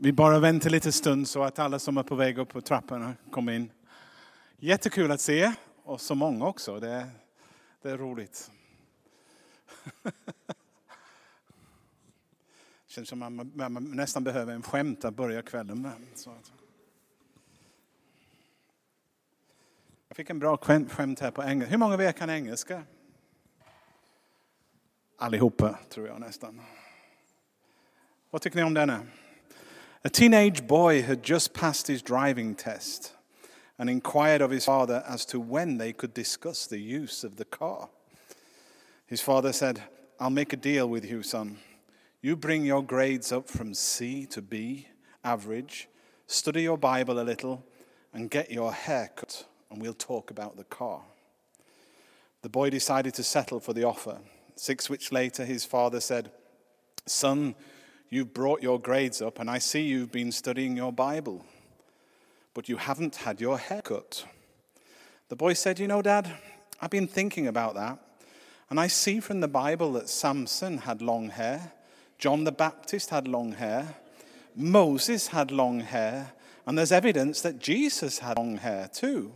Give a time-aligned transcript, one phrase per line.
[0.00, 3.14] Vi bara väntar lite stund så att alla som är på väg upp på trapporna
[3.30, 3.70] kommer in.
[4.58, 5.52] Jättekul att se,
[5.82, 6.80] och så många också.
[6.80, 7.10] Det är,
[7.82, 8.50] det är roligt.
[10.02, 10.12] Det
[12.86, 15.92] känns som man, man nästan behöver en skämt att börja kvällen med.
[16.14, 16.36] Så.
[20.08, 21.70] Jag fick en bra skämt här på engelska.
[21.70, 22.82] Hur många av er kan engelska?
[25.18, 26.60] Allihopa, tror jag nästan.
[28.30, 29.00] Vad tycker ni om denna?
[30.06, 33.12] A teenage boy had just passed his driving test
[33.78, 37.46] and inquired of his father as to when they could discuss the use of the
[37.46, 37.88] car.
[39.06, 39.82] His father said,
[40.20, 41.56] I'll make a deal with you, son.
[42.20, 44.88] You bring your grades up from C to B,
[45.24, 45.88] average,
[46.26, 47.64] study your Bible a little,
[48.12, 51.00] and get your hair cut, and we'll talk about the car.
[52.42, 54.18] The boy decided to settle for the offer.
[54.54, 56.30] Six weeks later, his father said,
[57.06, 57.54] Son,
[58.10, 61.44] You've brought your grades up, and I see you've been studying your Bible,
[62.52, 64.24] but you haven't had your hair cut.
[65.28, 66.30] The boy said, You know, Dad,
[66.80, 67.98] I've been thinking about that,
[68.70, 71.72] and I see from the Bible that Samson had long hair,
[72.18, 73.96] John the Baptist had long hair,
[74.54, 76.32] Moses had long hair,
[76.66, 79.32] and there's evidence that Jesus had long hair too.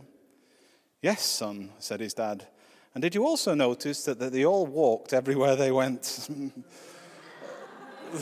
[1.01, 2.47] Yes, son, said his dad.
[2.93, 6.29] And did you also notice that, that they all walked everywhere they went?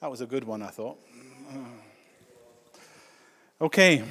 [0.00, 0.98] That was a good one, I thought.
[3.58, 3.94] Okej.
[3.94, 4.08] Okay.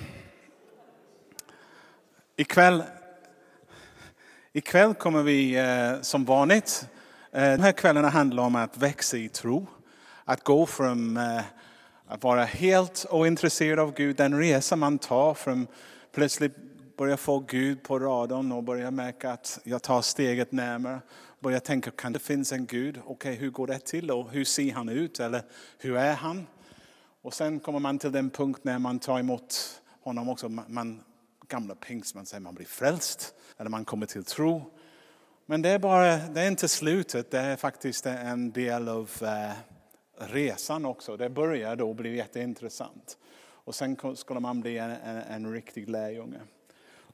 [2.35, 2.83] Ikväll,
[4.53, 6.87] ikväll kommer vi eh, som vanligt,
[7.31, 9.67] eh, de här kvällarna handlar om att växa i tro.
[10.25, 11.41] Att gå från eh,
[12.07, 15.67] att vara helt ointresserad av Gud, den resa man tar från
[16.11, 20.99] plötsligt Börjar få Gud på radarn och börjar märka att jag tar steget närmare.
[21.39, 22.97] Börjar tänka, kan det finnas en Gud?
[22.97, 25.19] Okej, okay, hur går det till och hur ser han ut?
[25.19, 25.43] Eller
[25.77, 26.47] hur är han?
[27.21, 30.49] Och sen kommer man till den punkt när man tar emot honom också.
[30.49, 31.03] Man,
[31.47, 33.33] gamla pingst, man säger man blir frälst.
[33.57, 34.71] Eller man kommer till tro.
[35.45, 39.51] Men det är, bara, det är inte slutet, det är faktiskt en del av eh,
[40.17, 41.17] resan också.
[41.17, 43.17] Det börjar då bli jätteintressant.
[43.65, 46.39] Och sen skulle man bli en, en, en riktig lärjunge.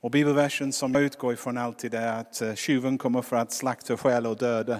[0.02, 3.98] Och bibelversen som jag utgår ifrån alltid är att eh, tjuven kommer för att slakta,
[3.98, 4.80] stjäla och döda.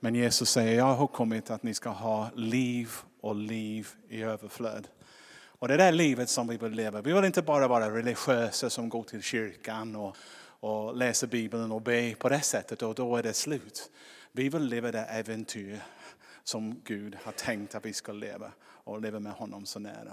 [0.00, 2.90] Men Jesus säger, jag har kommit att ni ska ha liv
[3.20, 4.88] och liv i överflöd.
[5.44, 7.00] Och det är livet som vi vill leva.
[7.00, 10.16] Vi vill inte bara vara religiösa som går till kyrkan och,
[10.60, 13.90] och läser Bibeln och ber på det sättet och då är det slut.
[14.32, 15.82] Vi vill leva det äventyr
[16.44, 20.12] som Gud har tänkt att vi ska leva och leva med honom så nära.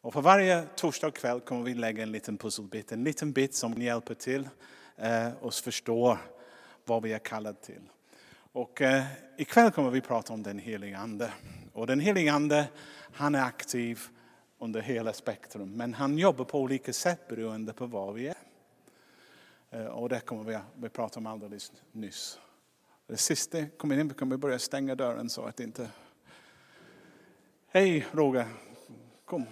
[0.00, 3.72] Och för varje torsdag kväll kommer vi lägga en liten pusselbit, en liten bit som
[3.72, 4.48] hjälper till
[4.96, 6.18] eh, oss förstå
[6.84, 7.82] vad vi är kallade till.
[8.52, 9.04] Och eh,
[9.36, 11.32] ikväll kommer vi prata om den helige Ande.
[11.72, 12.68] Och den helige Ande,
[13.12, 14.00] han är aktiv
[14.58, 15.72] under hela spektrum.
[15.72, 18.36] Men han jobbar på olika sätt beroende på var vi är.
[19.70, 22.38] Eh, och det kommer vi vi prata om alldeles nyss.
[23.06, 25.88] Det sista kommer in, vi kommer börja stänga dörren så att inte...
[27.70, 28.46] Hej Roger,
[29.24, 29.46] kom.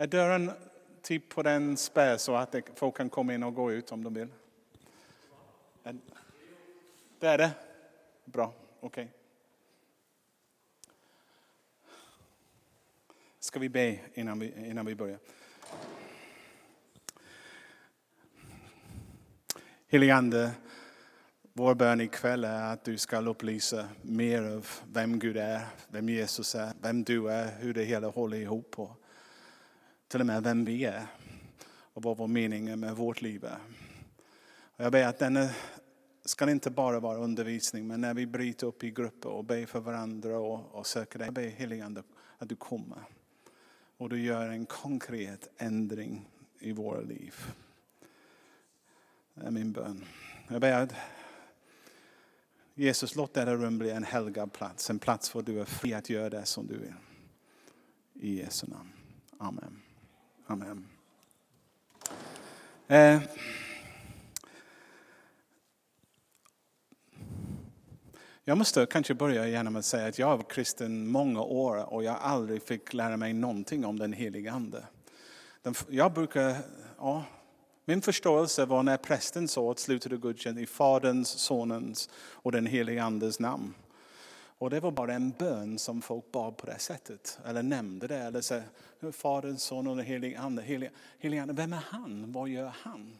[0.00, 0.50] Är dörren
[1.02, 4.14] typ på den spärr så att folk kan komma in och gå ut om de
[4.14, 4.28] vill?
[7.18, 7.50] Det är det?
[8.24, 9.04] Bra, okej.
[9.04, 9.08] Okay.
[13.38, 15.18] Ska vi be innan vi, innan vi börjar?
[19.88, 20.50] Helige Ande,
[21.52, 26.54] vår bön ikväll är att du ska upplysa mer av vem Gud är, vem Jesus
[26.54, 28.78] är, vem du är, hur det hela håller ihop.
[28.78, 29.04] Och
[30.08, 31.06] till och med vem vi är
[31.70, 33.58] och vad vår mening är med vårt liv är.
[34.76, 35.50] Och jag ber att denna
[36.24, 39.80] ska inte bara vara undervisning, men när vi bryter upp i grupper och ber för
[39.80, 42.02] varandra och, och söker dig, jag ber heligande
[42.38, 42.98] att du kommer
[43.96, 46.28] och du gör en konkret ändring
[46.58, 47.34] i våra liv.
[49.34, 50.04] Det är min bön.
[50.48, 50.92] Jag ber att
[52.74, 56.10] Jesus, låt detta rum bli en helgad plats, en plats där du är fri att
[56.10, 56.94] göra det som du vill.
[58.14, 58.92] I Jesu namn.
[59.38, 59.82] Amen.
[60.50, 60.88] Amen.
[62.86, 63.20] Eh.
[68.44, 72.16] Jag måste kanske börja genom att säga att jag var kristen många år och jag
[72.20, 74.84] aldrig fick lära mig någonting om den heliga Ande.
[75.88, 76.56] Jag brukar,
[76.98, 77.24] ja,
[77.84, 82.66] min förståelse var när prästen sa att slutet av gudstjänsten i Faderns, Sonens och den
[82.66, 83.74] heliga Andes namn.
[84.58, 87.38] Och det var bara en bön som folk bad på det sättet.
[87.44, 88.18] Eller nämnde det.
[88.18, 88.62] Eller så,
[89.12, 90.62] Faderns, Son och den helige Ande.
[90.62, 92.32] Helig, helig Ande, vem är han?
[92.32, 93.18] Vad gör han?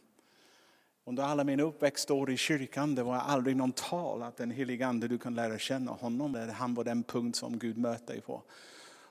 [1.05, 5.08] Under alla mina uppväxtår i kyrkan det var aldrig någon tal att den helige Ande,
[5.08, 6.50] du kan lära känna honom.
[6.55, 8.43] Han var den punkt som Gud mötte dig på.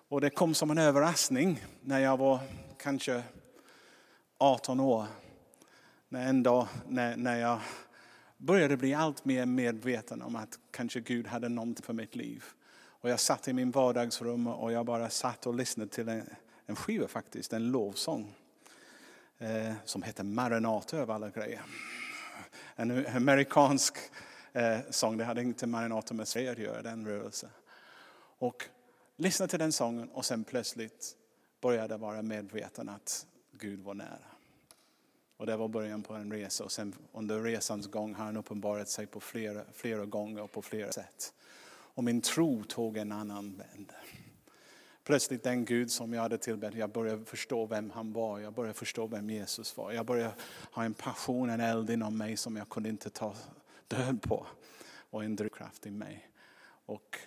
[0.09, 2.39] Och det kom som en överraskning när jag var
[2.77, 3.23] kanske
[4.37, 5.05] 18 år.
[6.09, 7.59] När en dag när, när jag
[8.37, 12.43] började bli allt mer medveten om att kanske Gud hade någonting för mitt liv.
[12.99, 16.29] Och jag satt i min vardagsrum och jag bara satt och lyssnade till en,
[16.65, 18.35] en skiva faktiskt, en lovsång.
[19.39, 21.61] Eh, som heter Maranata över alla grejer.
[22.75, 23.97] En amerikansk
[24.53, 27.49] eh, sång, det hade inte Maranata med Sverige att göra, den rörelsen.
[28.39, 28.65] Och
[29.15, 31.15] lyssnade till den sången och sen plötsligt
[31.61, 34.36] började jag vara medveten att Gud var nära.
[35.37, 38.89] Och det var början på en resa och sen under resans gång har han uppenbarat
[38.89, 41.33] sig på flera, flera gånger och på flera sätt.
[41.69, 43.93] Och min tro tog en annan vänd.
[45.03, 48.39] Plötsligt den Gud som jag hade tillbett, jag började förstå vem han var.
[48.39, 49.91] Jag började förstå vem Jesus var.
[49.91, 50.33] Jag började
[50.71, 53.35] ha en passion, en eld inom mig som jag kunde inte ta
[53.87, 54.47] död på.
[55.09, 56.29] Och en drivkraft i mig.
[56.85, 57.17] Och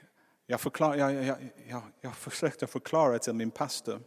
[0.47, 1.37] jag, förklar, jag, jag,
[1.69, 4.01] jag, jag försökte förklara till min pastor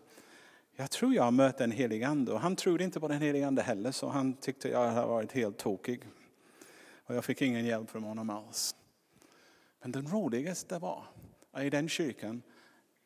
[0.76, 2.32] jag tror jag har mött en helig ande.
[2.32, 5.32] Och han trodde inte på den helige ande heller, så han tyckte jag hade varit
[5.32, 6.08] helt tokig.
[7.06, 8.76] Och jag fick ingen hjälp från honom alls.
[9.82, 11.06] Men det roligaste var,
[11.62, 12.42] i den kyrkan,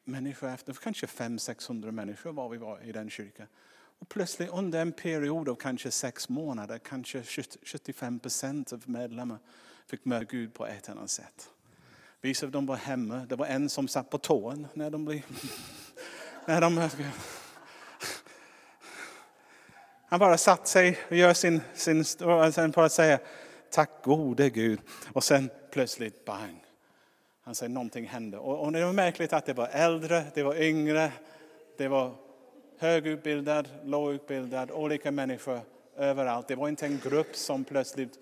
[0.04, 3.48] människor efter, kanske 500-600 människor var vi var i den kyrkan.
[4.00, 7.24] Och plötsligt under en period av kanske sex månader, kanske
[7.64, 9.40] 75 procent av medlemmar
[9.86, 11.50] fick möta Gud på ett eller annat sätt.
[12.22, 13.26] Vissa av dem var hemma.
[13.30, 15.22] Det var en som satt på tån när de blev...
[16.46, 16.90] när de
[20.10, 23.20] han bara satt sig och gör sin, sin och sen bara säger
[23.70, 24.80] tack gode Gud.
[25.14, 26.64] Och sen plötsligt bang.
[27.42, 28.38] Han säger någonting hände.
[28.38, 31.12] Och, och det var märkligt att det var äldre, det var yngre,
[31.78, 32.16] det var
[32.78, 35.62] högutbildad, lågutbildad, olika människor
[35.98, 36.48] överallt.
[36.48, 38.20] Det var inte en grupp som plötsligt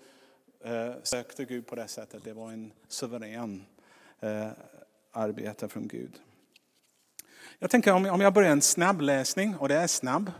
[0.64, 2.24] eh, sökte Gud på det sättet.
[2.24, 3.66] Det var en suverän
[4.20, 4.48] eh,
[5.12, 6.12] arbete från Gud.
[7.58, 10.30] Jag tänker om, om jag börjar en snabbläsning, och det är snabb.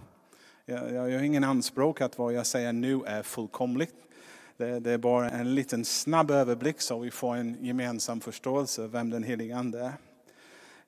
[0.69, 3.95] Jag, jag har ingen anspråk att vad jag säger nu är fullkomligt.
[4.57, 8.91] Det, det, är bara en liten snabb överblick så vi får en gemensam förståelse av
[8.91, 9.93] vem den helige Ande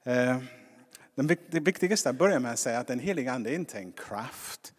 [0.03, 0.31] är.
[0.31, 0.39] Eh,
[1.51, 4.75] det viktigaste att börja med att säga att den helige Ande är inte en kraft,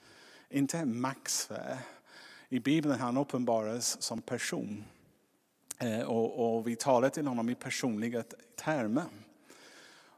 [0.50, 1.78] inte en maktsfär.
[2.50, 4.84] I Bibeln han uppenbaras som person.
[5.78, 8.24] Eh, och, och vi talar till honom i personliga
[8.56, 9.06] termer.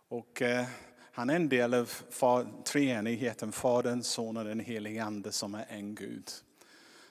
[0.07, 0.65] Och eh,
[1.21, 1.89] han är en del av
[2.63, 6.31] treenigheten, Fadern, Sonen och den helige Ande som är en Gud.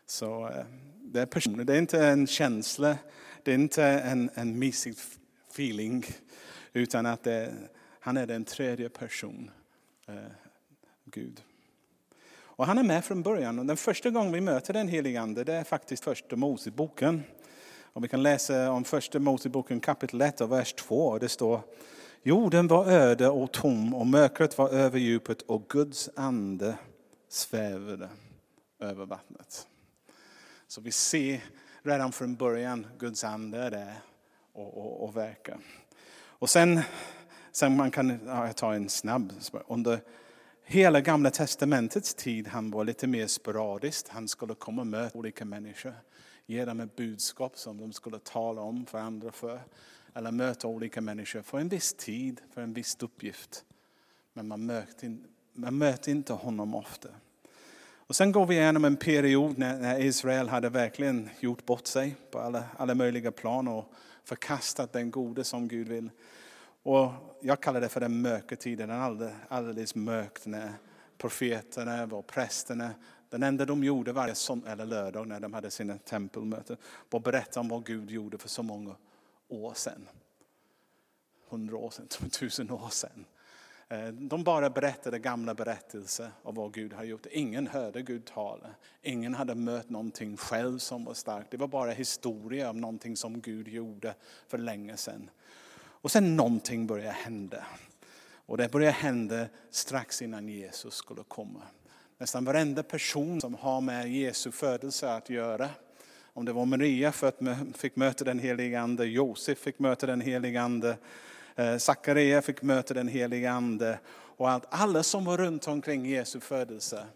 [0.06, 0.64] Så eh,
[1.02, 2.96] det är personer, det är inte en känsla,
[3.42, 4.94] det är inte en, en mysig
[5.50, 6.04] feeling,
[6.72, 7.52] utan att det,
[8.00, 9.50] han är den tredje person,
[10.06, 10.14] eh,
[11.04, 11.42] Gud.
[12.32, 13.58] Och han är med från början.
[13.58, 17.22] Och den första gången vi möter den helige Ande, det är faktiskt första Moseboken.
[17.92, 21.18] Och vi kan läsa om första Moseboken kapitel 1 och vers 2.
[21.18, 21.60] Det står
[22.22, 26.78] Jorden var öde och tom och mörkret var över djupet och Guds ande
[27.28, 28.08] svävade
[28.78, 29.66] över vattnet.
[30.66, 31.44] Så vi ser
[31.82, 33.94] redan från början Guds ande där
[34.52, 35.58] och, och, och verkar.
[36.12, 36.80] Och sen,
[37.52, 39.32] sen man kan ja, ta en snabb,
[39.68, 40.00] under
[40.64, 44.08] hela gamla testamentets tid han var lite mer sporadiskt.
[44.08, 45.94] Han skulle komma och möta olika människor,
[46.46, 49.60] ge dem ett budskap som de skulle tala om för andra för
[50.14, 53.64] eller möta olika människor för en viss tid, för en viss uppgift.
[54.32, 55.16] Men man möter,
[55.52, 57.08] man möter inte honom ofta.
[58.10, 62.38] Och sen går vi igenom en period när, Israel hade verkligen gjort bort sig på
[62.38, 63.92] alla, alla möjliga plan och
[64.24, 66.10] förkastat den gode som Gud vill.
[66.82, 70.72] Och jag kallar det för den mörka tiden, den alldeles, alldeles mörkt när
[71.18, 72.90] profeterna och prästerna,
[73.28, 76.76] den enda de gjorde varje son, eller lördag när de hade sina tempelmöten
[77.10, 78.94] var att berätta om vad Gud gjorde för så många
[79.52, 80.08] år sedan.
[81.48, 83.24] Hundra år sedan, tusen år sedan.
[83.88, 87.26] Eh, de bara berättade gamla berättelser om vad Gud har gjort.
[87.30, 88.68] Ingen hörde Gud tala.
[89.02, 91.50] Ingen hade mött någonting själv som var starkt.
[91.50, 94.14] Det var bara historia om någonting som Gud gjorde
[94.48, 95.30] för länge sedan.
[95.76, 97.64] Och sen någonting började hända.
[98.46, 101.62] Och det började hända strax innan Jesus skulle komma.
[102.18, 105.68] Nästan varenda person som har med Jesu födelse att göra
[106.32, 107.12] om det var Maria
[107.74, 110.96] fick möta den helige Ande, Josef fick möta den helige Ande,
[111.56, 113.98] eh, Sakaria fick möta den helige Ande.
[114.12, 117.06] Och allt, alla som var runt omkring Jesu födelse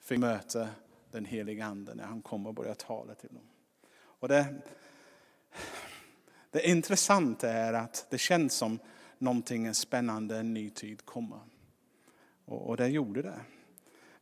[0.00, 0.68] fick möta
[1.10, 3.48] den helige Ande när han kom och började tala till dem.
[4.20, 4.46] Och det,
[6.50, 8.78] Det intressanta är att det känns som
[9.18, 11.40] någonting spännande, en ny tid kommer.
[12.44, 13.40] Och, och det gjorde det.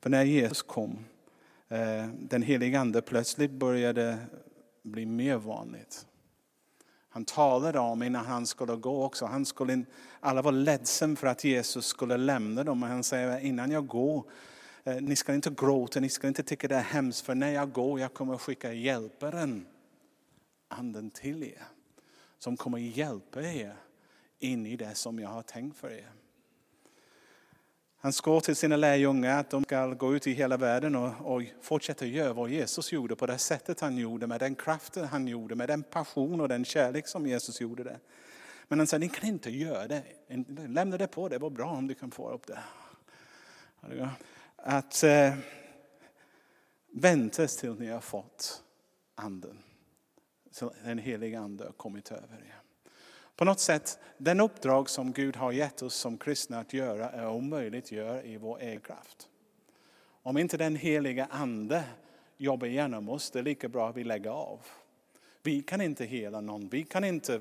[0.00, 1.04] För när Jesus kom,
[1.68, 4.18] Eh, den helige Ande plötsligt började
[4.82, 6.06] bli mer vanligt.
[7.08, 9.26] Han talade om innan han skulle gå också.
[9.26, 9.84] Han skulle,
[10.20, 12.80] alla var ledsen för att Jesus skulle lämna dem.
[12.80, 14.24] Men han säger innan jag går,
[14.84, 17.26] eh, ni ska inte gråta, ni ska inte tycka det är hemskt.
[17.26, 19.66] För när jag går, jag kommer att skicka hjälparen,
[20.68, 21.62] anden till er.
[22.38, 23.76] Som kommer att hjälpa er
[24.38, 26.10] in i det som jag har tänkt för er.
[28.00, 31.42] Han skår till sina lärjungar att de ska gå ut i hela världen och, och
[31.62, 35.54] fortsätta göra vad Jesus gjorde på det sättet han gjorde, med den kraften han gjorde,
[35.54, 38.00] med den passion och den kärlek som Jesus gjorde det.
[38.68, 40.02] Men han sa, ni kan inte göra det.
[40.68, 42.60] Lämna det på, det var bra om du kan få upp det.
[44.56, 45.34] Att eh,
[46.92, 48.62] vänta tills ni har fått
[49.14, 49.58] anden.
[50.50, 52.57] Så den heliga ande har kommit över er.
[53.38, 57.28] På något sätt, den uppdrag som Gud har gett oss som kristna att göra är
[57.28, 59.28] omöjligt att göra i vår egen kraft.
[60.22, 61.84] Om inte den heliga ande
[62.36, 64.60] jobbar genom oss, det är lika bra att vi lägger av.
[65.42, 67.40] Vi kan inte hela någon, vi kan inte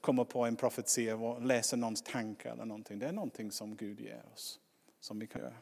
[0.00, 2.98] komma på en profetia och läsa någons tankar eller någonting.
[2.98, 4.60] Det är någonting som Gud ger oss,
[5.00, 5.56] som vi kan göra.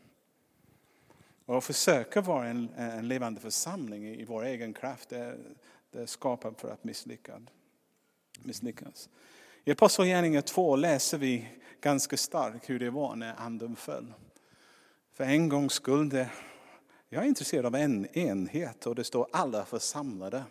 [1.44, 5.38] Och att försöka vara en, en levande församling i vår egen kraft, det,
[5.90, 7.42] det är skapat för att misslyckas.
[8.42, 9.08] misslyckas.
[9.64, 11.48] I Apostlagärningarna 2 läser vi
[11.80, 14.12] ganska starkt hur det var när anden föll.
[15.12, 16.30] För en gångs skull, det,
[17.08, 20.44] jag är intresserad av en enhet och det står alla församlade.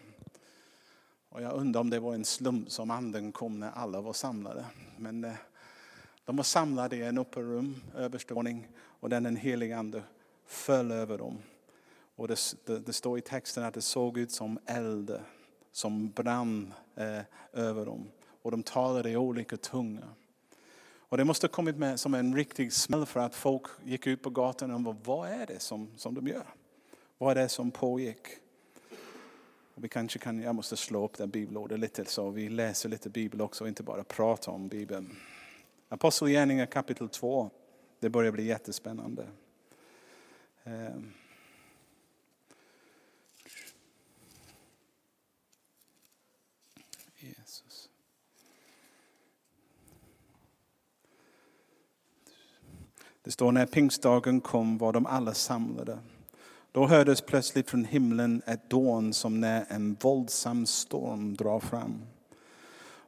[1.30, 4.66] Och jag undrar om det var en slump som anden kom när alla var samlade.
[4.98, 5.34] Men eh,
[6.26, 10.04] de var samlade i en upperrum, överståning, och den helige ande
[10.46, 11.38] föll över dem.
[12.16, 15.20] Och det, det, det, står i texten att det såg ut som eld
[15.72, 17.22] som brann eh,
[17.54, 18.08] över dem
[18.42, 20.14] och de talade i olika tungor.
[21.00, 24.24] Och det måste ha kommit med som en riktig smäll för att folk gick ut
[24.24, 26.46] på gatan och bara, vad är det som, som de gör?
[27.18, 28.28] Vad är det som pågick?
[29.76, 33.10] Och vi kanske kan, jag måste slå upp den bibelordet lite så vi läser lite
[33.10, 35.16] bibel också och inte bara pratar om bibeln.
[35.90, 37.50] Apostlagärningarna kapitel 2,
[38.00, 39.28] det börjar bli jättespännande.
[40.64, 41.14] Um.
[53.30, 56.00] Det står när pingstdagen kom var de alla samlade.
[56.72, 62.02] Då hördes plötsligt från himlen ett dån som när en våldsam storm drar fram.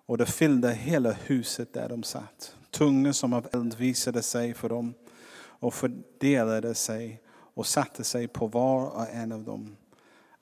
[0.05, 2.55] Och det fyllde hela huset där de satt.
[2.71, 4.93] Tungor som av eld visade sig för dem
[5.35, 7.21] och fördelade sig
[7.53, 9.75] och satte sig på var och en av dem.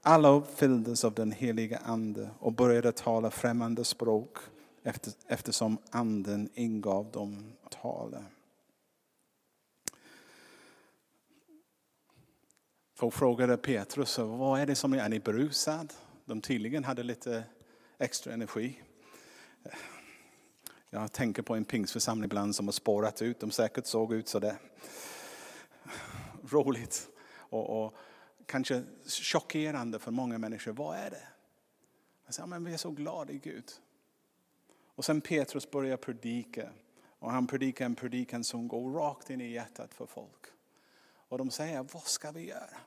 [0.02, 4.38] Alla uppfylldes av den heliga ande och började tala främmande språk
[5.28, 8.24] eftersom anden ingav dem att tala.
[13.00, 15.94] Folk frågade Petrus, vad är det som är, ni berusad?
[16.26, 17.44] De tydligen hade lite
[17.98, 18.82] extra energi.
[20.90, 23.40] Jag tänker på en pingsförsamling ibland som har spårat ut.
[23.40, 24.56] De säkert såg ut sådär.
[26.50, 27.96] Roligt och, och
[28.46, 30.72] kanske chockerande för många människor.
[30.72, 31.28] Vad är det?
[32.26, 33.72] Jag säger, men vi är så glada i Gud.
[34.96, 36.70] Och sen Petrus börjar predika.
[37.20, 40.46] Och han predikar en predikan som går rakt in i hjärtat för folk.
[41.30, 42.78] Och de säger, vad ska vi göra?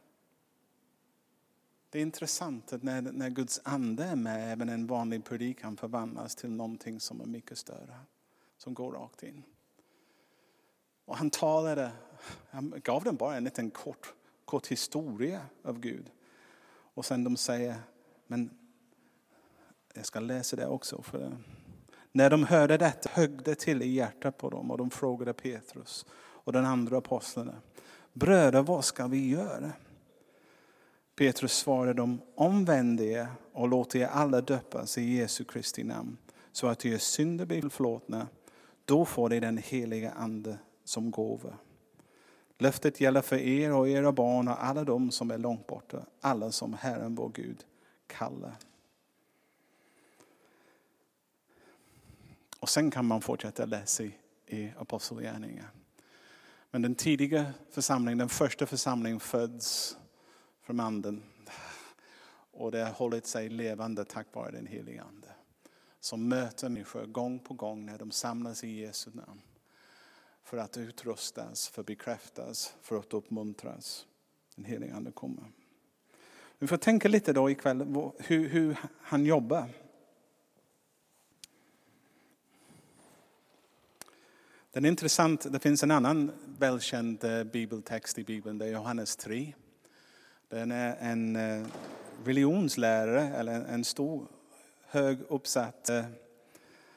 [1.92, 6.34] Det är intressant att när, när Guds ande är med, även en vanlig predikan förvandlas
[6.34, 7.98] till någonting som är mycket större.
[8.58, 9.42] Som går rakt in.
[11.04, 11.92] Och han talade,
[12.50, 16.10] han gav dem bara en liten kort, kort historia av Gud.
[16.94, 17.74] Och sen de säger,
[18.26, 18.50] men
[19.94, 21.02] jag ska läsa det också.
[21.02, 21.36] För
[22.12, 26.06] när de hörde detta högg det till i hjärtat på dem och de frågade Petrus
[26.14, 27.54] och den andra apostlarna.
[28.12, 29.72] Bröder, vad ska vi göra?
[31.16, 36.16] Petrus svarade dem, omvänd er och låt er alla döpas i Jesu Kristi namn
[36.52, 38.28] så att er synder blir förlåtna.
[38.84, 41.54] Då får ni den heliga ande som gåva.
[42.58, 46.52] Löftet gäller för er och era barn och alla de som är långt borta, alla
[46.52, 47.64] som Herren vår Gud
[48.06, 48.56] kallar.
[52.60, 54.04] Och sen kan man fortsätta läsa
[54.46, 55.68] i Apostlagärningarna.
[56.70, 59.96] Men den tidiga församlingen, den första församlingen föds
[60.62, 61.22] från anden.
[62.50, 65.28] Och det har hållit sig levande tack vare den helige ande.
[66.00, 69.40] Som möter människor gång på gång när de samlas i Jesu namn.
[70.44, 74.06] För att utrustas, för att bekräftas, för att uppmuntras.
[74.54, 75.44] Den helige ande kommer.
[76.58, 79.68] Vi får tänka lite då ikväll hur, hur han jobbar.
[84.72, 89.16] Den är intressant, det finns en annan välkänd eh, bibeltext i Bibeln, det är Johannes
[89.16, 89.54] 3.
[90.52, 91.66] Den är en eh,
[92.24, 94.26] religionslärare, eller en stor
[94.86, 96.04] hög uppsatt eh,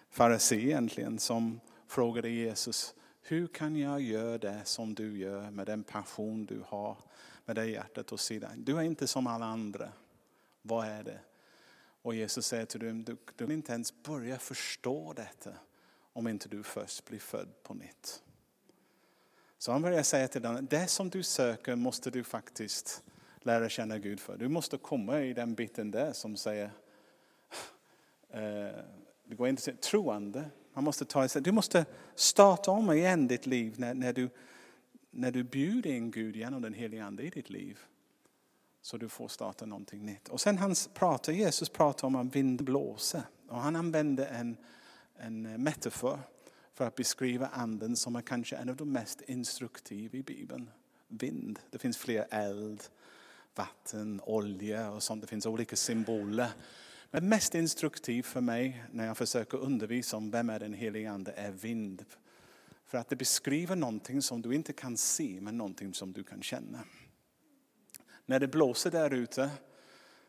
[0.09, 5.83] farisé egentligen, som frågade Jesus, hur kan jag göra det som du gör med den
[5.83, 6.97] passion du har,
[7.45, 8.63] med det hjärtat och sidan?
[8.63, 9.89] Du är inte som alla andra.
[10.61, 11.19] Vad är det?
[12.01, 15.51] Och Jesus säger till dem, du, du inte ens börja förstå detta
[16.13, 18.23] om inte du först blir född på nytt.
[19.57, 23.03] Så han börjar säga till dem, det som du söker måste du faktiskt
[23.45, 24.37] lära känna Gud för.
[24.37, 26.71] Du måste komma i den biten där som säger,
[28.29, 28.39] eh,
[29.25, 30.49] det går inte att säga troende.
[30.73, 31.85] Man måste ta du måste
[32.15, 34.29] starta om igen ditt liv när, när, du,
[35.11, 37.79] när du bjuder in Gud genom den heliga Ande i ditt liv.
[38.81, 40.29] Så du får starta någonting nytt.
[40.29, 43.23] Och sen han pratar, Jesus pratar om att vind blåser.
[43.47, 44.57] Och han använder en,
[45.15, 46.19] en metafor
[46.73, 50.69] för att beskriva anden som är kanske en av de mest instruktiva i Bibeln.
[51.07, 51.59] Vind.
[51.69, 52.83] Det finns fler eld,
[53.55, 55.21] vatten, olja och sånt.
[55.21, 56.49] Det finns olika symboler.
[57.11, 61.31] Men mest instruktivt för mig när jag försöker undervisa om vem är den helige Ande
[61.31, 62.05] är vind.
[62.85, 66.41] För att det beskriver någonting som du inte kan se men någonting som du kan
[66.41, 66.79] känna.
[68.25, 69.49] När det blåser där ute,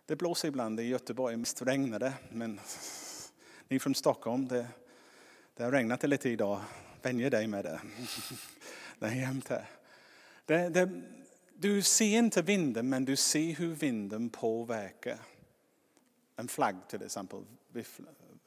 [0.06, 2.12] det blåser ibland i Göteborg, mest regnar det.
[2.30, 2.60] Men
[3.68, 4.66] ni från Stockholm, det,
[5.54, 6.60] det har regnat lite idag.
[7.02, 7.80] Vänjer dig med det.
[8.98, 9.68] Det är jämnt här.
[10.44, 10.90] Det, det,
[11.58, 15.18] du ser inte vinden men du ser hur vinden påverkar.
[16.36, 17.40] En flagg till exempel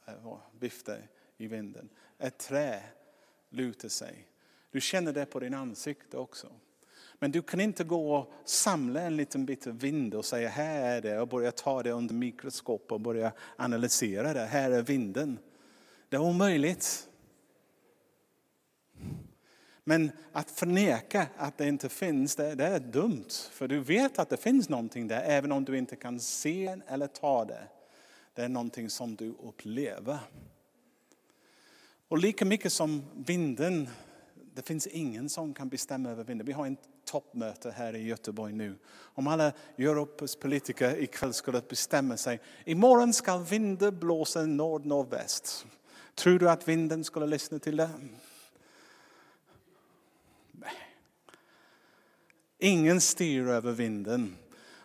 [0.06, 0.14] eh,
[0.58, 1.02] viftar
[1.36, 1.88] i vinden.
[2.18, 2.82] Ett trä
[3.50, 4.26] lutar sig.
[4.70, 6.46] Du känner det på din ansikte också.
[7.18, 11.02] Men du kan inte gå och samla en liten bit vind och säga här är
[11.02, 14.44] det och börja ta det under mikroskop och börja analysera det.
[14.44, 15.38] Här är vinden.
[16.08, 17.09] Det är omöjligt.
[19.84, 23.30] Men att förneka att det inte finns, det, det, är dumt.
[23.50, 27.06] För du vet att det finns någonting där, även om du inte kan se eller
[27.06, 27.62] ta det.
[28.34, 30.18] Det är någonting som du upplever.
[32.08, 33.88] Och lika mycket som vinden,
[34.54, 36.46] det finns ingen som kan bestämma över vinden.
[36.46, 38.78] Vi har ett toppmöte här i Göteborg nu.
[38.92, 45.66] Om alla Europas politiker ikväll skulle bestämma sig, imorgon ska vinden blåsa nord-nordväst.
[46.14, 47.90] Tror du att vinden skulle lyssna till det?
[52.62, 54.36] Ingen styr över vinden.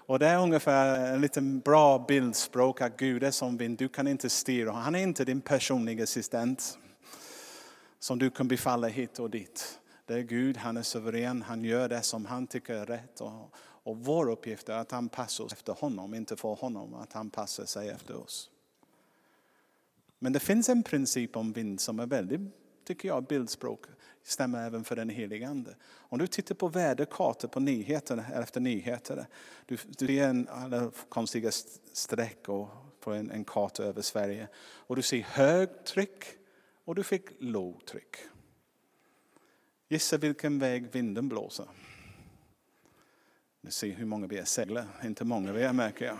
[0.07, 3.77] Och det är ungefär en liten bra bildspråk att Gud är som vind.
[3.77, 4.71] Du kan inte styra.
[4.71, 6.77] Han är inte din personliga assistent
[7.99, 9.79] som du kan befalla hit och dit.
[10.05, 13.21] Det är Gud, han är suverän, han gör det som han tycker är rätt.
[13.21, 17.65] Och, och vår uppgift är att anpassa oss efter honom, inte för honom att anpassa
[17.65, 18.49] sig efter oss.
[20.19, 22.41] Men det finns en princip om vind som är väldigt,
[22.85, 23.85] tycker jag, bildspråk
[24.25, 25.75] stämmer även för den helige Ande.
[25.93, 29.27] Om du tittar på väderkartor på nyheterna, efter nyheter,
[29.65, 31.51] du, du ser en, alla konstiga
[31.93, 36.25] streck och, på en, en karta över Sverige och du ser högtryck
[36.85, 38.17] och du fick lågtryck.
[39.89, 41.67] Gissa vilken väg vinden blåser.
[43.61, 46.17] Du ser hur många vi är seglar, inte många vi är märker jag.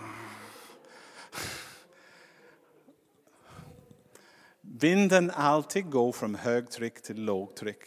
[4.80, 7.84] Vinden alltid går från högtryck till lågtryck.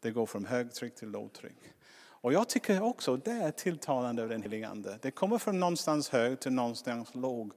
[0.00, 1.56] Det går från högtryck till lågtryck.
[1.96, 4.98] Och jag tycker också det är tilltalande av den helige Ande.
[5.02, 7.52] Det kommer från någonstans hög till någonstans låg.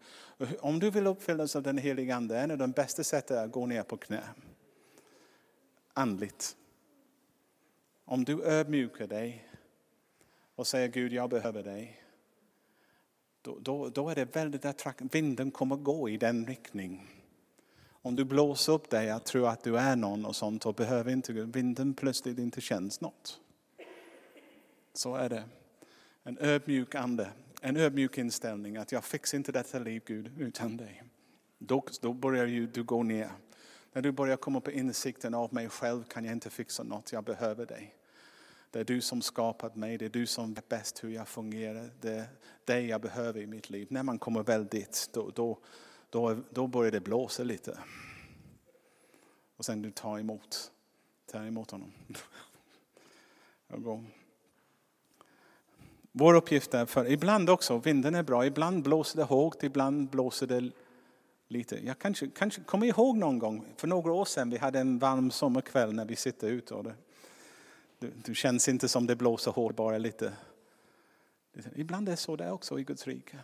[0.60, 3.84] Om du vill uppfyllas av den helige Ande, är det bästa sättet att gå ner
[3.84, 4.24] på knä.
[5.94, 6.56] Andligt.
[8.06, 9.48] Om du ödmjukar dig
[10.56, 12.04] och säger Gud, jag behöver dig.
[13.42, 15.16] Då, då, då är det väldigt attraktivt.
[15.16, 17.00] Vinden kommer gå i den riktningen.
[18.06, 21.12] Om du blåser upp dig att tro att du är någon och sånt och behöver
[21.12, 23.40] inte vinden plötsligt inte känns något.
[24.94, 25.44] Så är det.
[26.24, 27.30] En ödmjuk ande,
[27.62, 31.04] en ödmjuk inställning att jag fixar inte detta liv Gud utan dig.
[31.58, 33.32] Då, då börjar ju du gå ner.
[33.94, 37.24] När du börjar komma på insikten av mig själv kan jag inte fixa något, jag
[37.24, 37.96] behöver dig.
[38.72, 41.90] Det är du som skapat mig, det är du som vet bäst hur jag fungerar.
[42.02, 42.26] Det är
[42.66, 43.88] dig jag behöver i mitt liv.
[43.90, 45.60] När man kommer väl dit, då, då,
[46.14, 47.78] då, då börjar det blåsa lite.
[49.58, 50.72] Och sen du tar emot,
[51.32, 51.92] tar emot honom.
[56.12, 60.48] Vår uppgift är, för ibland också, vinden är bra, ibland blåser det hårt, ibland blåser
[60.48, 60.72] det
[61.48, 61.86] lite.
[61.86, 65.32] Jag kanske, kanske kommer ihåg någon gång, för några år sedan, vi hade en varm
[65.32, 66.74] sommarkväll när vi sitter ute.
[66.74, 66.96] Och det,
[68.00, 70.34] det, det känns inte som det blåser hårt, bara lite.
[71.76, 73.40] Ibland är det så där också i Guds rike.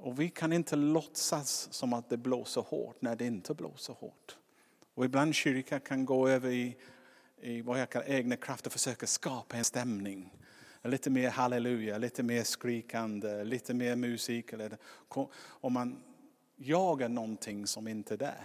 [0.00, 4.36] Och vi kan inte låtsas som att det blåser hårt när det inte blåser hårt.
[4.94, 6.76] Och ibland kyrkan kan gå över i
[7.40, 10.34] i våra egna krafter försöka skapa en stämning.
[10.82, 14.52] Lite mer halleluja, lite mer skrikande, lite mer musik.
[14.52, 14.76] Eller,
[15.42, 16.02] om man
[16.56, 18.44] jagar någonting som inte är där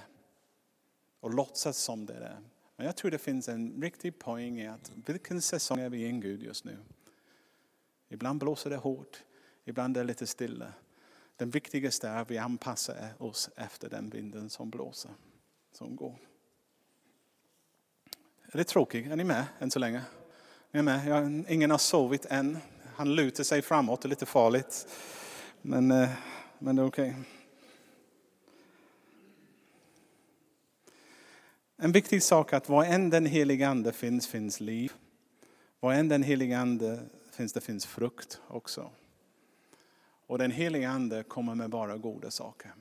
[1.19, 2.39] och låtsas som det är.
[2.75, 6.11] Men jag tror det finns en riktig poäng i att vilken säsong är vi i
[6.11, 6.77] Gud just nu?
[8.09, 9.23] Ibland blåser det hårt,
[9.65, 10.73] ibland är det lite stilla.
[11.37, 15.11] Den viktigaste är att vi anpassar oss efter den vinden som blåser,
[15.71, 16.17] som går.
[18.51, 19.07] Är det tråkigt?
[19.07, 20.01] Är ni med än så länge?
[20.71, 21.07] Ni är med?
[21.07, 22.57] Jag, ingen har sovit än.
[22.95, 24.87] Han lutar sig framåt, det är lite farligt.
[25.61, 26.09] Men, eh,
[26.59, 27.09] men det är okej.
[27.09, 27.23] Okay.
[31.77, 34.93] En viktig sak är att var än den heliga ande finns, finns liv.
[35.79, 36.99] Var än den heliga ande
[37.31, 38.91] finns, det finns frukt också.
[40.27, 42.73] Och den helige ande kommer med bara goda saker.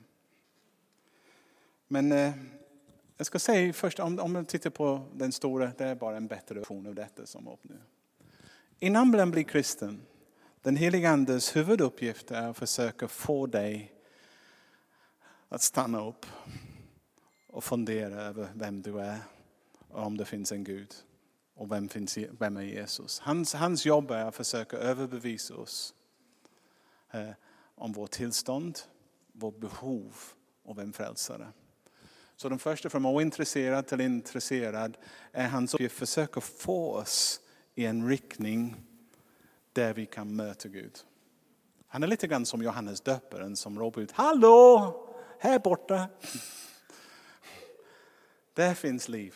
[1.87, 2.33] Men eh,
[3.17, 6.27] jag ska säga först, om, om man tittar på den stora, det är bara en
[6.27, 7.77] bättre version av detta som är upp nu.
[8.79, 10.01] Innan man blir kristen,
[10.61, 13.93] den helige Andes huvuduppgift är att försöka få dig
[15.49, 16.25] att stanna upp
[17.47, 19.19] och fundera över vem du är
[19.89, 20.93] och om det finns en Gud.
[21.53, 23.19] Och vem, finns, vem är Jesus?
[23.19, 25.93] Hans, hans jobb är att försöka överbevisa oss
[27.15, 27.29] eh,
[27.75, 28.79] om vårt tillstånd,
[29.33, 30.15] vårt behov
[30.65, 31.47] av en frälsare.
[32.35, 34.97] Så den första från ointresserad till intresserad
[35.31, 37.41] är hans uppgift att försöka få oss
[37.75, 38.75] i en riktning
[39.73, 40.97] där vi kan möta Gud.
[41.87, 45.01] Han är lite grann som Johannes döparen som ropar ut Hallå!
[45.39, 46.07] Här borta!
[48.53, 49.35] Där finns liv.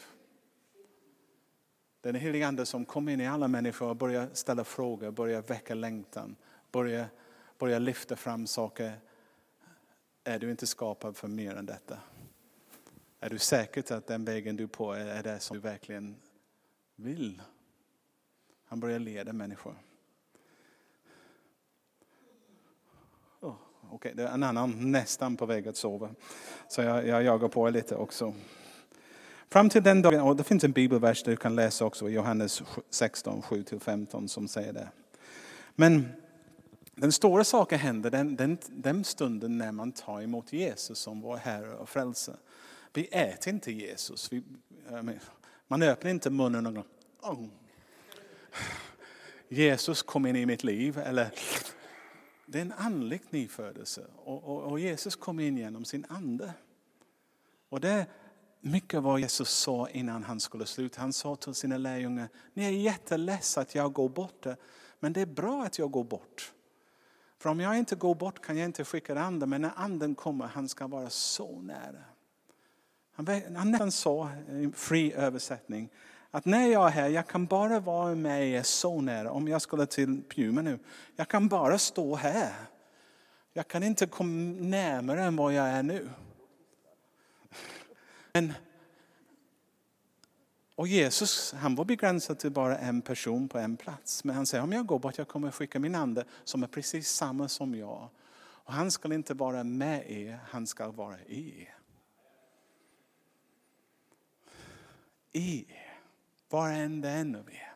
[2.02, 5.76] Den helige Ande som kommer in i alla människor och börjar ställa frågor, börjar väcka
[5.76, 6.36] längtan,
[6.72, 7.06] börjar,
[7.60, 8.94] börjar lyfta fram saker.
[10.24, 11.98] Är du inte skapad för mer än detta?
[13.20, 16.16] Är du säker att den vägen du är på är det som du verkligen
[16.96, 17.42] vill?
[18.66, 19.76] Han börjar leda människor.
[23.40, 24.14] Oh, Okej, okay.
[24.14, 26.10] det är en annan nästan på väg att sova.
[26.68, 28.34] Så jag, jag jagar på lite också.
[29.50, 33.42] Fram till den dagen, och det finns en bibelvers du kan läsa också, Johannes 16,
[33.42, 34.90] 7-15 som säger det.
[35.76, 36.08] Men
[37.00, 41.38] den stora saken händer den, den, den stunden när man tar emot Jesus som vår
[41.38, 42.38] Herre och Frälsare.
[42.94, 44.34] Vi äter inte Jesus.
[44.34, 44.44] Vi,
[45.68, 46.84] man öppnar inte munnen och går,
[47.22, 47.46] oh.
[49.50, 50.98] Jesus kom in i mitt liv.
[50.98, 51.34] Eller,
[52.46, 54.06] det är en andlig nyfödelse.
[54.16, 56.54] Och, och, och, Jesus kom in genom sin ande.
[57.70, 58.06] Och det är
[58.60, 61.02] mycket vad Jesus sa innan han skulle sluta.
[61.02, 64.46] Han sa till sina lärjungar, ni är jätteledsa att jag går bort.
[65.00, 66.54] Men det är bra att jag går bort.
[67.40, 69.50] För om jag inte går bort kan jag inte skicka anden.
[69.50, 72.04] Men när anden kommer, han ska vara så nära.
[73.56, 75.90] Han nästan sa i fri översättning
[76.32, 79.32] att när jag är här, jag kan bara vara med er så nära.
[79.32, 80.80] Om jag skulle till Puma nu,
[81.16, 82.54] jag kan bara stå här.
[83.54, 86.10] Jag kan inte komma närmare än vad jag är nu.
[88.34, 88.54] Men,
[90.80, 94.24] och Jesus han var begränsad till bara en person på en plats.
[94.24, 97.10] Men han säger om jag går bort jag kommer skicka min ande som är precis
[97.10, 98.10] samma som jag.
[98.40, 101.76] Och han ska inte vara med er, han ska vara i er.
[105.32, 106.00] i er,
[106.50, 107.74] varenda en av er.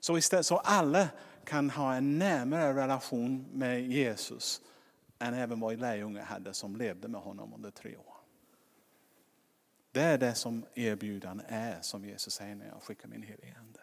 [0.00, 1.08] Så, istället, så alla
[1.44, 4.60] kan ha en närmare relation med Jesus
[5.18, 8.11] än även vad lärjungar hade som levde med honom under tre år.
[9.92, 13.80] Det är det som erbjudan är som Jesus säger när jag skickar min helige Ande.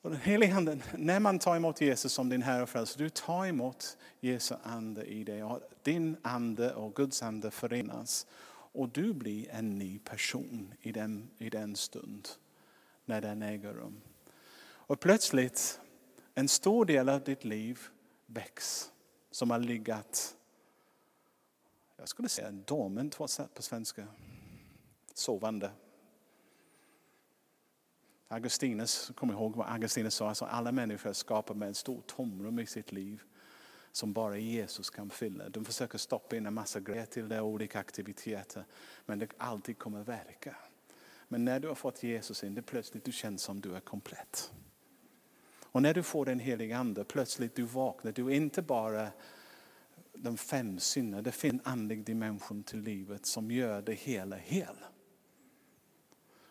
[0.00, 3.10] Och den helige Ande, när man tar emot Jesus som din Herre och Frälsare, du
[3.10, 5.42] tar emot Jesu ande i dig.
[5.42, 8.26] och Din ande och Guds ande förenas.
[8.48, 12.28] Och du blir en ny person i den, i den stund
[13.04, 14.00] när den äger rum.
[14.60, 15.80] Och plötsligt,
[16.34, 17.80] en stor del av ditt liv
[18.26, 18.90] väcks
[19.30, 20.35] som har legat,
[21.96, 23.18] jag skulle säga dormant
[23.54, 24.06] på svenska,
[25.14, 25.70] sovande.
[28.28, 32.66] Augustinus, kom ihåg vad Augustinus sa, alltså alla människor skapar med ett stort tomrum i
[32.66, 33.22] sitt liv
[33.92, 35.48] som bara Jesus kan fylla.
[35.48, 38.64] De försöker stoppa in en massa grejer till det, olika aktiviteter.
[39.06, 40.56] Men det alltid kommer verka.
[41.28, 44.52] Men när du har fått Jesus in, det plötsligt du känns som du är komplett.
[45.62, 48.12] Och när du får den heliga ande, plötsligt du vaknar.
[48.12, 49.08] Du är inte bara
[50.18, 54.76] de fem sinnen, det finns en andlig dimension till livet som gör det hela hel.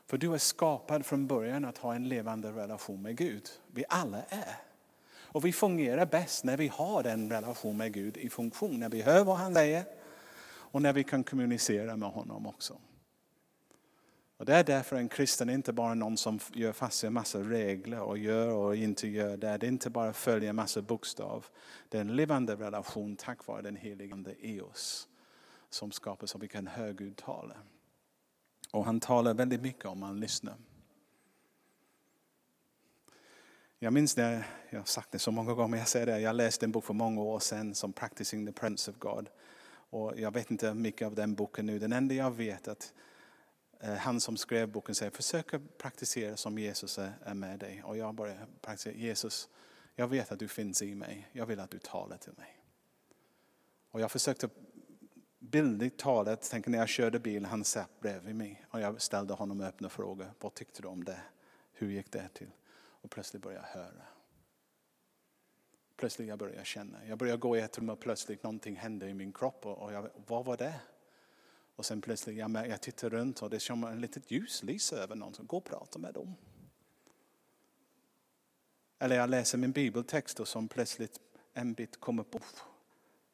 [0.07, 3.49] För du är skapad från början att ha en levande relation med Gud.
[3.71, 4.55] Vi alla är.
[5.35, 8.79] Och vi fungerar bäst när vi har den relation med Gud i funktion.
[8.79, 9.85] När vi hör vad han säger
[10.47, 12.77] och när vi kan kommunicera med honom också.
[14.37, 17.39] Och det är därför en kristen inte bara någon som gör fast sig en massa
[17.39, 19.57] regler och gör och inte gör det.
[19.57, 21.45] Det är inte bara följa en massa bokstav.
[21.89, 25.07] Det är en levande relation tack vare den helige Ande i oss
[25.69, 27.55] som skapar så vi kan höra Gud tala.
[28.71, 30.55] Och han talar väldigt mycket om man lyssnar.
[33.79, 36.35] Jag minns när, jag har sagt det så många gånger, men jag säger det, jag
[36.35, 39.29] läste en bok för många år sedan som Practicing the Presence of God.
[39.89, 41.79] Och jag vet inte mycket av den boken nu.
[41.79, 42.93] Den enda jag vet att
[43.79, 47.83] Eh, han som skrev boken säger, försök att praktisera som Jesus är med dig.
[47.83, 49.49] Och jag bara praktisera, Jesus,
[49.95, 51.29] jag vet att du finns i mig.
[51.31, 52.61] Jag vill att du talar till mig.
[53.91, 54.49] Och jag försökte
[55.39, 58.65] bildligt talat, tänk när jag körde bil, han satt bredvid mig.
[58.69, 60.31] Och jag ställde honom öppna frågor.
[60.39, 61.19] Vad tyckte du om det?
[61.73, 62.51] Hur gick det till?
[62.75, 64.05] Och plötsligt började jag höra.
[65.97, 67.05] Plötsligt jag började känna.
[67.05, 69.65] Jag började gå i ett rum och plötsligt någonting hände i min kropp.
[69.65, 70.79] Och jag, vad var det?
[71.75, 75.15] Och sen plötsligt jag, jag tittar runt och det kommer ett litet ljus lyser över
[75.15, 75.33] någon.
[75.39, 76.35] Gå och prata med dem.
[78.99, 81.19] Eller jag läser min bibeltext och som plötsligt
[81.53, 82.39] en bit kommer på.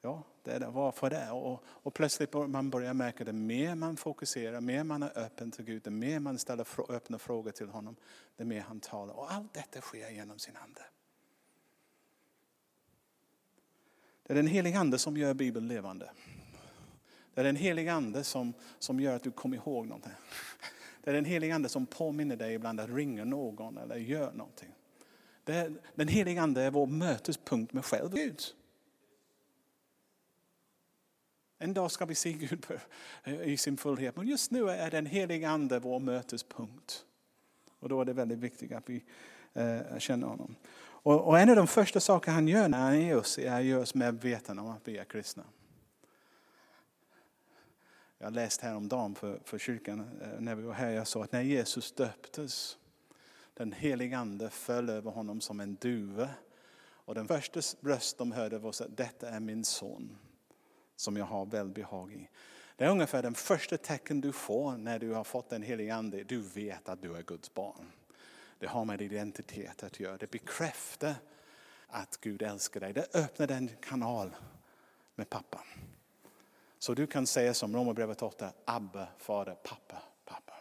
[0.01, 0.67] Ja, det är det.
[0.67, 1.32] varför det?
[1.32, 5.65] Och, och plötsligt man börjar märka det mer man fokuserar, mer man är öppen till
[5.65, 7.95] Gud, det mer man ställer öppna frågor till honom,
[8.36, 9.13] det mer han talar.
[9.13, 10.82] Och allt detta sker genom sin ande.
[14.23, 16.12] Det är den helige ande som gör Bibeln levande.
[17.34, 20.12] Det är den helige ande som, som gör att du kommer ihåg någonting.
[21.04, 24.72] Det är den helige ande som påminner dig ibland att ringa någon eller gör någonting.
[25.44, 28.41] Det är, den helige ande är vår mötespunkt med själv Gud.
[31.58, 32.65] En dag ska vi se Gud
[33.44, 34.15] i sin fullhet.
[34.15, 37.06] Men just nu är den heliga ande vår mötespunkt.
[37.80, 39.04] Och då är det väldigt viktigt att vi
[39.54, 40.56] eh, känner honom.
[41.04, 43.63] Och, och, en av de första saker han gör när han är oss är att
[43.63, 45.44] göra oss medvetna om att vi är kristna.
[48.24, 50.90] Jag läste häromdagen för, för kyrkan eh, när vi var här.
[50.90, 52.78] Jag sa att när Jesus döptes,
[53.54, 56.30] den helige ande föll över honom som en duva.
[56.82, 60.18] Och den första röst de hörde var att detta är min son
[60.96, 62.30] som jag har välbehag i.
[62.76, 66.24] Det är ungefär den första tecken du får när du har fått en helig ande.
[66.24, 67.92] Du vet att du är Guds barn.
[68.60, 70.18] Det har med identitet att göra.
[70.18, 71.16] Det bekräftar
[71.88, 72.94] att Gud älskar dig.
[72.94, 74.36] Det öppnar en kanal
[75.16, 75.64] med pappa.
[76.82, 80.54] Så du kan säga som Romarbrevet 8, Abba, Fader, pappa, pappa.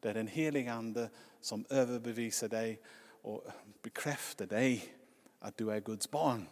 [0.00, 2.80] Det är den heliga ande som överbevisar dig
[3.22, 3.44] och
[3.82, 4.94] bekräftar dig
[5.38, 6.46] att du är Guds barn.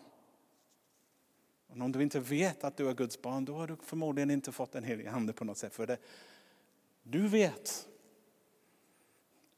[1.67, 4.53] Och om du inte vet att du är Guds barn, då har du förmodligen inte
[4.53, 5.75] fått den helige Ande på något sätt.
[5.75, 5.99] För det.
[7.03, 7.89] Du vet.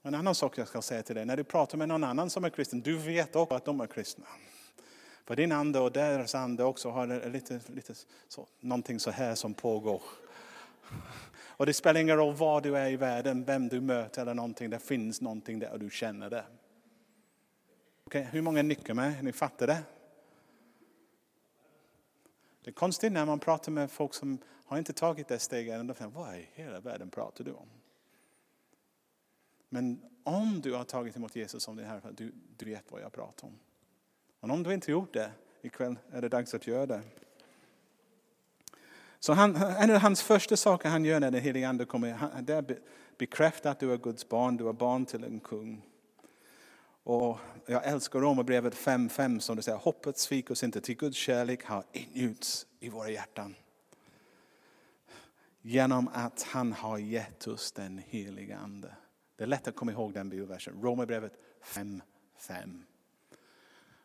[0.03, 2.45] En annan sak jag ska säga till dig, när du pratar med någon annan som
[2.45, 4.27] är kristen, du vet också att de är kristna.
[5.25, 7.95] För din ande och deras ande också har lite, lite
[8.29, 10.03] så, någonting så här som pågår.
[11.57, 14.71] Och det spelar ingen roll var du är i världen, vem du möter eller någonting,
[14.71, 16.45] det finns någonting där och du känner det.
[18.05, 19.25] Okay, hur många nickar med?
[19.25, 19.83] Ni fattar det?
[22.65, 25.95] Det är konstigt när man pratar med folk som har inte tagit det steget ända.
[25.99, 27.69] Vad i hela världen pratar du om?
[29.69, 33.13] Men om du har tagit emot Jesus som din Herre, du, du vet vad jag
[33.13, 33.59] pratar om.
[34.45, 35.31] Men om du inte gjort det,
[35.63, 37.01] ikväll är det dags att göra det.
[39.19, 42.55] Så han, en av hans första saker han gör när den helige Ande kommer, det
[42.55, 42.79] är
[43.19, 45.87] bekräfta att du är Guds barn, du är barn till en kung.
[47.03, 51.65] Och jag älskar Romarbrevet 5.5 som det säger, hoppet sviker oss inte, till Guds kärlek
[51.65, 53.55] har ingjuts i våra hjärtan.
[55.63, 58.95] Genom att han har gett oss den heliga Ande.
[59.37, 60.83] Det är lätt att komma ihåg den bibelversen.
[60.83, 62.83] Romarbrevet 5.5.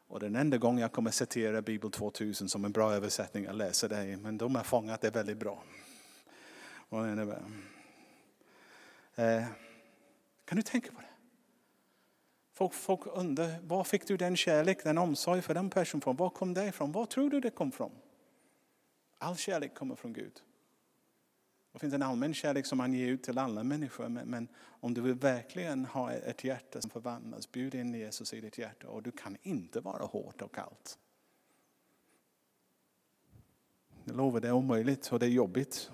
[0.09, 3.89] Och den enda gången jag kommer citera Bibel 2000 som en bra översättning, jag läser
[3.89, 5.63] det, men de har fångat det väldigt bra.
[9.15, 9.45] Eh,
[10.45, 11.07] kan du tänka på det?
[12.53, 16.15] Folk, folk undrar, var fick du den kärlek, den omsorg för den personen från?
[16.15, 16.91] Var kom det ifrån?
[16.91, 17.91] Var tror du det kom från?
[19.17, 20.41] All kärlek kommer från Gud.
[21.79, 24.09] Det finns en allmän kärlek som man ger ut till alla människor.
[24.09, 28.41] Men, men, om du vill verkligen ha ett hjärta som förvandlas, bjud in Jesus i
[28.41, 28.87] ditt hjärta.
[28.87, 30.97] Och du kan inte vara hårt och kallt.
[34.03, 35.91] Jag lovar, det är omöjligt och det är jobbigt.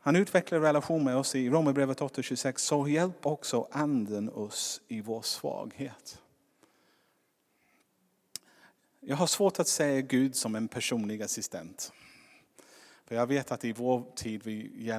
[0.00, 2.56] Han utvecklar relation med oss i Romarbrevet 8.26.
[2.56, 6.22] Så hjälp också anden oss i vår svaghet.
[9.00, 11.92] Jag har svårt att säga Gud som en personlig assistent.
[13.04, 14.92] För jag vet att i vår tid vi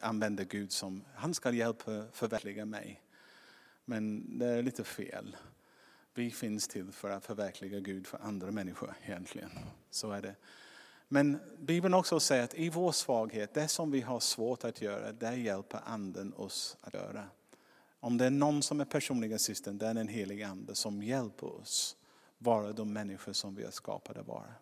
[0.00, 3.02] använder Gud som, han ska hjälpa förverkliga mig.
[3.84, 5.36] Men det är lite fel.
[6.14, 9.50] Vi finns till för att förverkliga Gud för andra människor egentligen.
[9.90, 10.34] Så är det.
[11.08, 15.12] Men Bibeln också säger att i vår svaghet, det som vi har svårt att göra,
[15.12, 17.24] det hjälper anden oss att göra.
[18.00, 21.60] Om det är någon som är personlig assistent, det är den helige ande som hjälper
[21.60, 21.96] oss
[22.38, 24.54] vara de människor som vi är skapade att vara.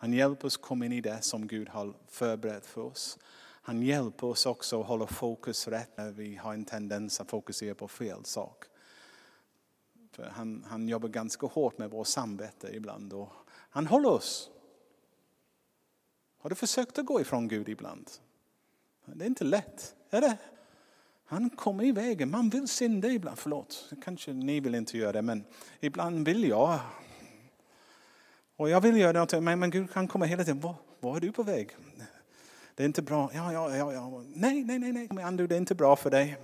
[0.00, 3.18] Han hjälper oss komma in i det som Gud har förberett för oss.
[3.62, 7.74] Han hjälper oss också att hålla fokus rätt när vi har en tendens att fokusera
[7.74, 8.64] på fel sak.
[10.12, 14.50] För han, han jobbar ganska hårt med vårt samvete ibland och han håller oss.
[16.38, 18.10] Har du försökt att gå ifrån Gud ibland?
[19.04, 20.38] Det är inte lätt, är det?
[21.24, 22.30] Han kommer i vägen.
[22.30, 23.38] Man vill synda ibland.
[23.38, 25.44] Förlåt, kanske ni vill inte göra det, men
[25.80, 26.80] ibland vill jag.
[28.58, 30.60] Och jag vill göra någonting, men, men Gud kan komma hela tiden.
[30.60, 31.70] Var, var är du på väg?
[32.74, 33.30] Det är inte bra.
[33.34, 34.24] Ja, ja, ja, ja.
[34.34, 35.08] Nej, nej, nej, nej.
[35.10, 36.36] Men det är inte bra för dig.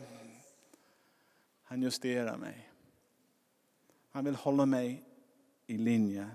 [1.62, 2.70] Han justerar mig.
[4.10, 5.02] Han vill hålla mig
[5.66, 6.30] i linje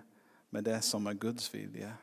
[0.50, 1.94] med det som är Guds vilja.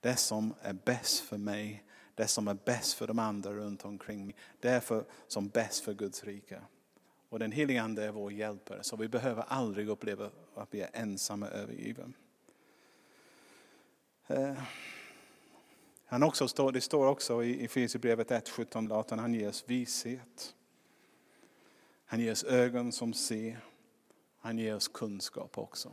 [0.00, 1.84] Det som är bäst för mig
[2.20, 4.36] det som är bäst för de andra runt omkring mig.
[4.60, 6.60] Det är för, som bäst för Guds rike.
[7.28, 10.90] Och den helige Ande är vår hjälpare, så vi behöver aldrig uppleva att vi är
[10.92, 12.12] ensamma övergivna.
[14.30, 14.62] Eh,
[16.04, 20.54] han också står, det står också i Efesierbrevet 1, 17, 18, han ger oss vishet.
[22.04, 23.60] Han ger oss ögon som ser.
[24.38, 25.92] Han ger oss kunskap också.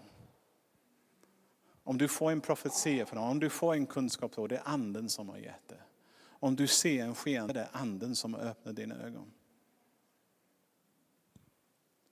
[1.83, 4.61] Om du får en profetia från honom, om du får en kunskap, då, det är
[4.65, 5.81] anden som har gett det.
[6.19, 9.31] Om du ser en sken, det är anden som har öppnat dina ögon.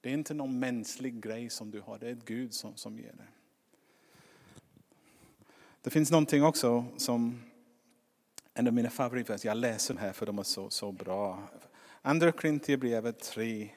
[0.02, 3.14] Det är inte någon mänsklig grej som du har, det är Gud som, som ger
[3.14, 3.28] det.
[5.86, 7.44] Det finns någonting också som
[8.54, 11.48] en av mina favoriter, jag läser dem här för de är så, så bra.
[12.02, 13.70] Andra Korintierbrevet 3,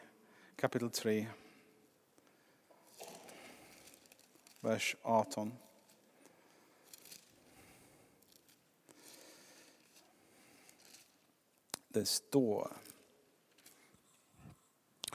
[0.57, 1.27] kapitel 3,
[4.61, 5.53] vers 18.
[11.89, 12.73] det står.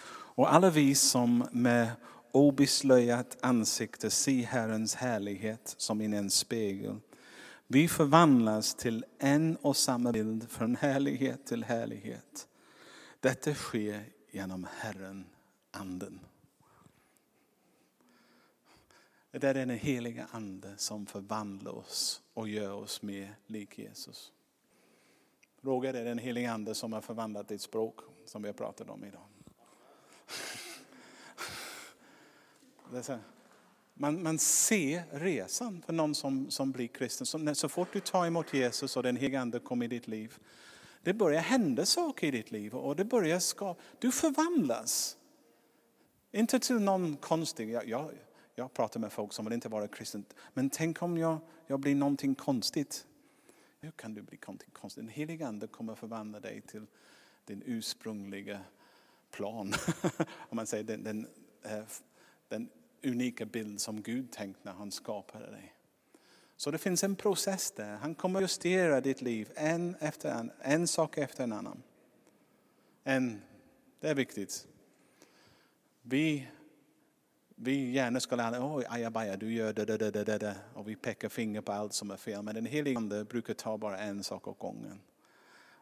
[0.09, 1.91] Och alla vi som med
[2.33, 6.99] obeslöjat ansikte se Herrens härlighet som i en spegel.
[7.67, 12.47] Vi förvandlas till en och samma bild från härlighet till härlighet.
[13.19, 15.25] Detta sker genom Herren,
[15.71, 16.19] Anden.
[19.31, 24.31] Det är den heliga Ande som förvandlar oss och gör oss mer lik Jesus.
[25.61, 29.03] Roger är den helige ande som har förvandlat ditt språk som vi har pratat om
[29.03, 29.32] idag.
[33.93, 37.25] Man, man ser resan för någon som, som blir kristen.
[37.25, 40.37] Så, så fort du tar emot Jesus och den helige ande kommer i ditt liv.
[41.03, 45.17] Det börjar hända saker i ditt liv och det börjar skapa, du förvandlas.
[46.31, 48.11] Inte till någon konstig, jag, jag,
[48.55, 50.25] jag pratar med folk som vill inte vara kristen.
[50.53, 53.05] Men tänk om jag, jag blir någonting konstigt.
[53.79, 54.95] Hur kan du bli konstigt?
[54.95, 56.85] Den helige Ande kommer förvandla dig till
[57.45, 58.59] din ursprungliga
[59.31, 59.73] plan.
[60.49, 61.27] Om man säger den, den,
[61.63, 61.83] eh,
[62.47, 62.69] den
[63.03, 65.73] unika bild som Gud tänkte när han skapade dig.
[66.57, 67.95] Så det finns en process där.
[67.95, 71.83] Han kommer justera ditt liv en efter en, en sak efter en annan.
[73.03, 73.41] En,
[73.99, 74.67] det är viktigt.
[76.01, 76.47] Vi
[77.55, 80.95] vi gärna skulle alla, oj ajabaja, du gör det, det, det, det, det, och vi
[80.95, 82.41] pekar finger på allt som är fel.
[82.41, 85.01] Men den helige Ande brukar ta bara en sak åt gången.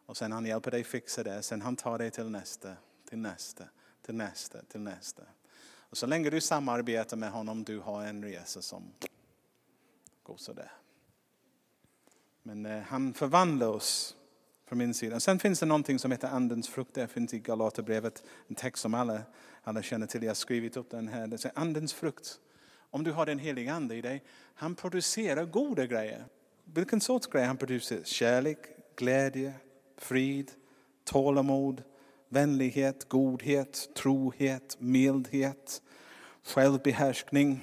[0.06, 2.76] Och sen han hjälper dig fixa det, sen han tar dig till nästa,
[3.08, 3.64] till nästa,
[4.02, 5.22] till nästa, till nästa.
[5.92, 8.82] Och så länge du samarbetar med honom, du har en resa som
[10.22, 10.72] går sådär.
[12.42, 14.16] Men eh, han förvandlar oss
[14.66, 15.20] från min sida.
[15.20, 16.94] Sen finns det någonting som heter andens frukt.
[16.94, 19.22] Det finns i Galaterbrevet, en text som alla,
[19.62, 20.22] alla känner till.
[20.22, 21.26] Jag har skrivit upp den här.
[21.26, 22.40] Det säger andens frukt.
[22.90, 24.22] Om du har den heliga ande i dig,
[24.54, 26.24] han producerar goda grejer.
[26.64, 28.04] Vilken sorts grejer han producerar?
[28.04, 28.58] Kärlek,
[28.96, 29.54] glädje,
[29.96, 30.50] frid,
[31.04, 31.82] tålamod,
[32.32, 35.82] vänlighet, godhet, trohet, mildhet,
[36.42, 37.60] självbehärskning.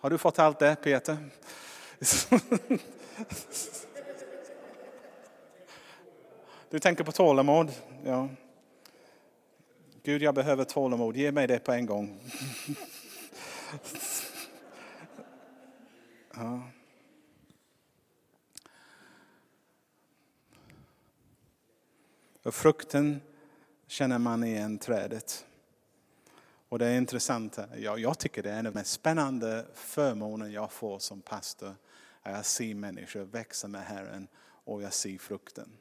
[0.00, 1.18] Har du fått allt det Peter?
[6.70, 7.72] Du tänker på tålamod?
[8.04, 8.28] Ja.
[10.02, 11.16] Gud, jag behöver tålamod.
[11.16, 12.20] Ge mig det på en gång.
[16.34, 16.62] Ja.
[22.42, 23.20] Och frukten
[23.86, 25.46] känner man igen trädet.
[26.68, 27.58] Och det är intressant.
[27.76, 31.74] Jag, jag tycker det är en av de mest spännande förmånen jag får som pastor
[32.22, 34.28] jag ser människor växa med Herren
[34.64, 35.72] och jag ser frukten.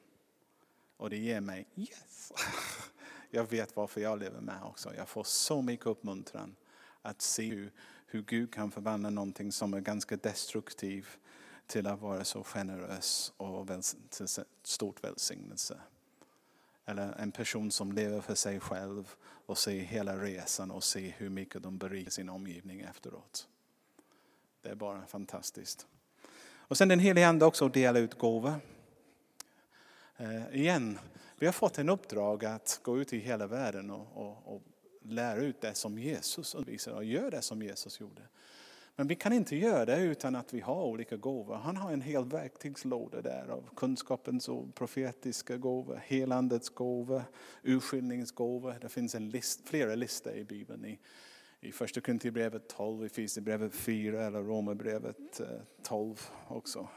[0.97, 2.31] Och det ger mig, yes!
[3.31, 4.95] Jag vet varför jag lever med också.
[4.95, 6.55] Jag får så mycket uppmuntran
[7.01, 7.71] att se hur,
[8.05, 11.19] hur Gud kan förvandla någonting som är ganska destruktivt
[11.67, 13.67] till att vara så generös och
[14.09, 14.27] till
[14.63, 15.79] stort välsignelse.
[16.89, 21.29] Eller en person som lever för sig själv och ser hela resan och ser hur
[21.29, 23.47] mycket de berikar sin omgivning efteråt.
[24.61, 25.87] Det är bara fantastiskt.
[26.41, 28.53] Och sen den helige Ande också delar ut gåvor.
[30.17, 30.99] Eh, igen,
[31.39, 34.61] vi har fått en uppdrag att gå ut i hela världen och, och, och
[35.01, 38.21] lära ut det som Jesus undervisar och gör det som Jesus gjorde.
[38.99, 41.55] Men vi kan inte göra det utan att vi har olika gåvor.
[41.55, 47.23] Han har en hel verktygslåda där av kunskapens och profetiska gåvor, helandets gåvor,
[47.63, 48.75] urskiljningsgåvor.
[48.81, 50.85] Det finns en list, flera listor i Bibeln.
[50.85, 50.99] I,
[51.59, 55.47] i första Korinthierbrevet 12, i Filipperbrevet 4 eller Romarbrevet eh,
[55.83, 56.87] 12 också.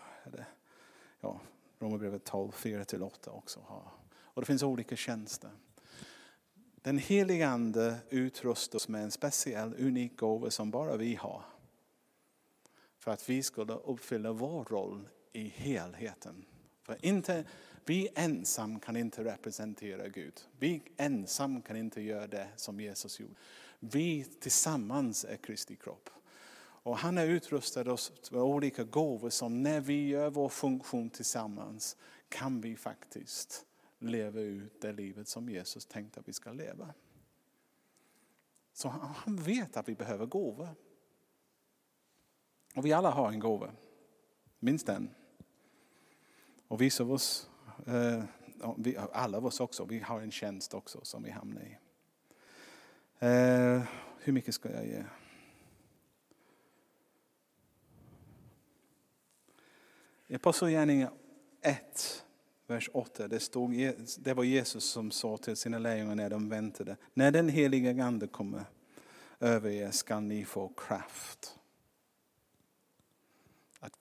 [1.20, 1.40] Ja,
[1.78, 3.60] Romarbrevet 12, 4-8 också.
[4.14, 5.50] Och det finns olika tjänster.
[6.74, 11.51] Den helige Ande utrustar oss med en speciell, unik gåva som bara vi har.
[13.02, 16.44] För att vi skulle uppfylla vår roll i helheten.
[16.82, 17.44] För inte,
[17.84, 20.40] vi ensam kan inte representera Gud.
[20.58, 23.34] Vi ensam kan inte göra det som Jesus gjorde.
[23.78, 26.10] Vi tillsammans är Kristi kropp.
[26.58, 31.96] Och han har utrustat oss med olika gåvor som när vi gör vår funktion tillsammans
[32.28, 33.66] kan vi faktiskt
[33.98, 36.94] leva ut det livet som Jesus tänkte att vi ska leva.
[38.72, 40.68] Så han vet att vi behöver gåvor.
[42.74, 43.70] Och vi alla har en gåva,
[44.58, 45.10] minst en.
[46.68, 47.50] Och vissa av oss,
[47.86, 48.24] eh,
[49.12, 51.78] alla av oss också, vi har en tjänst också som vi hamnar i.
[53.18, 53.82] Eh,
[54.18, 55.04] hur mycket ska jag ge?
[60.26, 61.12] I Apostlagärningarna
[61.60, 62.24] 1,
[62.66, 63.70] vers 8, det, stod,
[64.18, 66.96] det var Jesus som sa till sina lärjungar när de väntade.
[67.14, 68.64] När den heliga Ande kommer
[69.40, 71.58] över er skall ni få kraft.
[73.80, 73.98] Att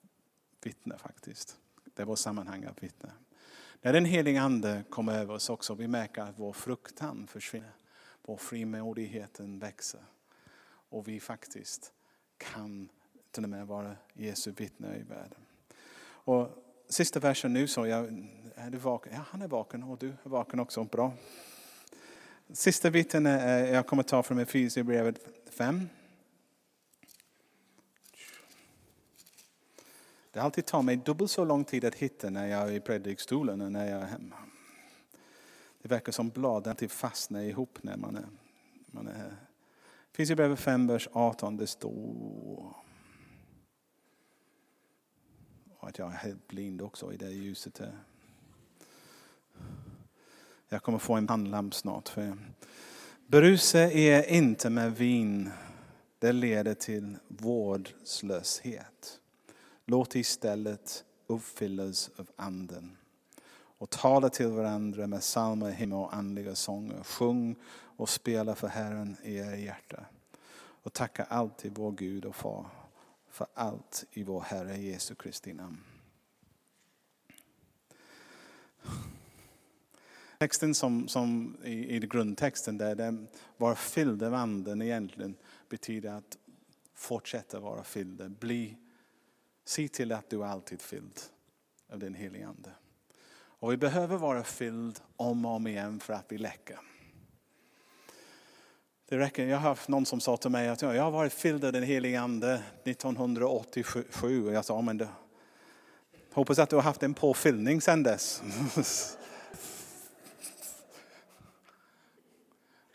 [0.61, 1.57] Vittne faktiskt.
[1.83, 3.11] Det är vårt sammanhang att vittna.
[3.81, 7.71] När den heliga Ande kommer över oss också, vi märker att vår fruktan försvinner.
[8.21, 10.01] Vår frimodigheten växer.
[10.63, 11.93] Och vi faktiskt
[12.37, 12.89] kan
[13.31, 15.39] till och med vara Jesu vittne i världen.
[16.03, 16.49] Och
[16.89, 19.13] sista versen nu så, jag, är du vaken?
[19.13, 20.83] Ja, han är vaken och du är vaken också.
[20.83, 21.13] Bra.
[22.53, 25.89] Sista biten jag kommer ta från Efesierbrevet 5.
[30.31, 33.61] Det alltid tar mig dubbelt så lång tid att hitta när jag är i predikstolen
[33.61, 34.35] än när jag är hemma.
[35.81, 38.27] Det verkar som bladen till fastnar ihop när man är,
[38.85, 39.35] man är här.
[40.13, 42.73] Efesierbrevet 5, vers 18, det står
[45.81, 47.79] och att jag är helt blind också i det ljuset.
[47.79, 47.97] Här.
[50.69, 52.09] Jag kommer få en handlamp snart.
[52.09, 52.37] För
[53.27, 55.49] Berusa er inte med vin.
[56.19, 59.20] Det leder till vårdslöshet.
[59.85, 62.97] Låt istället uppfyllas av anden.
[63.53, 67.03] Och tala till varandra med psalmer, hymner och andliga sånger.
[67.03, 70.05] Sjung och spela för Herren i era hjärta.
[70.83, 72.65] Och tacka alltid vår Gud och Far
[73.29, 75.77] för allt i vår Herre Jesu Kristi namn.
[80.39, 83.27] Texten som, som i, i grundtexten där den
[83.57, 85.35] var fylld av anden egentligen
[85.69, 86.37] betyder att
[86.93, 88.31] fortsätta vara fylld.
[88.31, 88.77] Bli,
[89.65, 91.19] se till att du är alltid fylld
[91.91, 92.71] av din helige ande.
[93.33, 96.79] Och vi behöver vara fylld om och om igen för att vi läcker.
[99.11, 99.45] Det räcker.
[99.45, 101.83] Jag har haft någon som sa till mig att jag har varit fylld av den
[101.83, 104.45] helige Ande 1987.
[104.47, 105.07] Och jag sa, men du,
[106.33, 108.43] hoppas att du har haft en påfyllning sedan dess.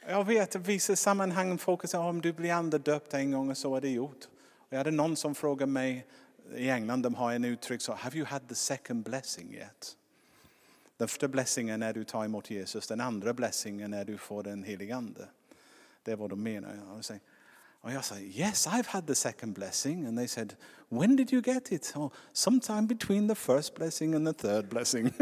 [0.09, 3.77] jag vet att vissa sammanhang folk säger om du blir andedöpt en gång och så
[3.77, 4.25] är det gjort.
[4.59, 6.07] Och jag hade någon som frågade mig
[6.55, 9.97] i England, de har en uttryck så, have you had the second blessing yet?
[10.97, 14.19] Den första blessingen är när du tar emot Jesus, den andra blessingen är när du
[14.19, 15.29] får den helige Ande.
[16.03, 17.03] Det är vad de menar.
[17.81, 20.07] Och jag sa, yes, I've had the second blessing.
[20.07, 20.55] And they said,
[20.89, 21.93] when did you get it?
[21.97, 25.11] Oh, sometime between the first blessing and the third blessing.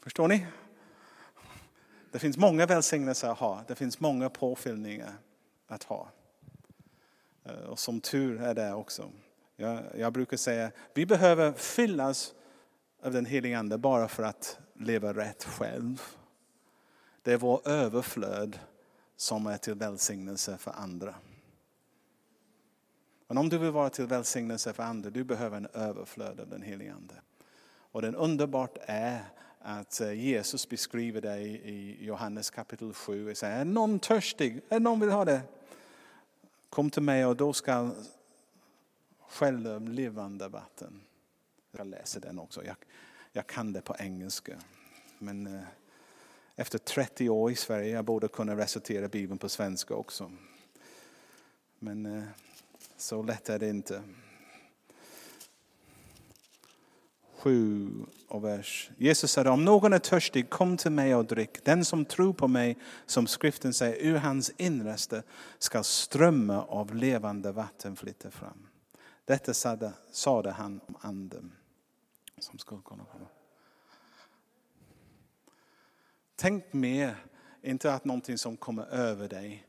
[0.00, 0.46] Förstår ni?
[2.12, 3.64] Det finns många välsignelser att ha.
[3.68, 5.14] Det finns många påfyllningar
[5.66, 6.08] att ha.
[7.44, 9.10] Eh, och som tur är det också.
[9.56, 12.34] Jag, jag brukar säga, vi behöver fyllas
[13.02, 16.02] av den helige Ande bara för att leva rätt själv.
[17.22, 18.58] Det är vår överflöd
[19.16, 21.14] som är till välsignelse för andra.
[23.28, 26.62] Men om du vill vara till välsignelse för andra, du behöver en överflöd av den
[26.62, 27.14] helige Ande.
[27.92, 29.24] Och den underbart är
[29.58, 33.30] att eh, Jesus beskriver det i Johannes kapitel 7.
[33.42, 34.60] Är någon törstig?
[34.68, 35.40] Är någon vill ha det?
[36.72, 37.90] Kom till mig och då ska
[39.28, 41.00] själv levande vatten.
[41.70, 42.64] Jag läser den också.
[42.64, 42.76] Jag,
[43.32, 44.58] jag kan det på engelska.
[45.18, 45.62] Men eh,
[46.56, 50.32] efter 30 år i Sverige jag borde kunna recitera Bibeln på svenska också.
[51.78, 52.24] Men eh,
[52.96, 54.02] så lätt är det inte.
[57.42, 58.90] 7 och vers.
[58.96, 61.64] Jesus sa om någon är törstig kom till mig och drick.
[61.64, 65.22] Den som tror på mig, som skriften säger, ur hans innerste
[65.58, 68.68] ska strömma av levande vatten flytta fram.
[69.24, 71.52] Detta sade, sade han om anden
[72.38, 73.26] som skulle kunna komma.
[76.36, 77.16] Tänk mer,
[77.62, 79.66] inte att någonting som kommer över dig,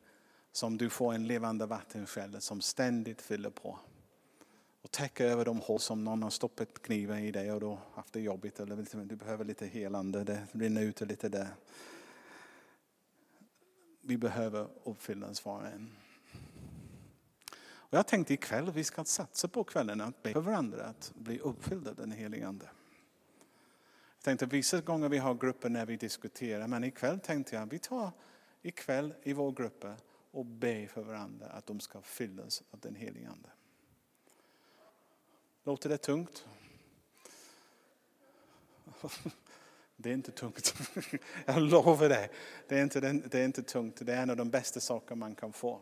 [0.52, 3.80] som du får en levande vattenkälla som ständigt fyller på.
[4.84, 8.14] Och täcka över de hål som någon har stoppat kniven i dig och då haft
[8.14, 8.60] det jobbigt.
[8.60, 11.48] Eller du behöver lite helande, det rinner ut lite där.
[14.02, 15.90] Vi behöver uppfyllas var och en.
[17.66, 21.40] Och jag tänkte ikväll vi ska satsa på kvällen att be för varandra att bli
[21.40, 22.66] uppfyllda av den helige Ande.
[24.16, 27.80] Jag tänkte vissa gånger vi har grupper när vi diskuterar, men ikväll tänkte jag vi
[27.80, 28.12] tar
[28.62, 29.86] ikväll i vår grupp
[30.32, 33.50] och ber för varandra att de ska fyllas av den helige Ande.
[35.64, 36.46] Låter det tungt?
[39.96, 40.74] Det är inte tungt.
[41.46, 42.30] Jag lovar det.
[42.68, 43.98] Det är inte, det är inte tungt.
[44.02, 45.82] Det är en av de bästa saker man kan få.